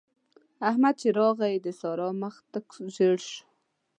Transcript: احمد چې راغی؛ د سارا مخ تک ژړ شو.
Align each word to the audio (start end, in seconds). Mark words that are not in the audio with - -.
احمد 0.69 0.95
چې 1.01 1.07
راغی؛ 1.19 1.55
د 1.65 1.67
سارا 1.79 2.09
مخ 2.21 2.35
تک 2.51 2.65
ژړ 2.95 3.15
شو. 3.27 3.37